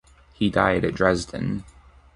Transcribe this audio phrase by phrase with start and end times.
[0.33, 1.63] He died at Dresden.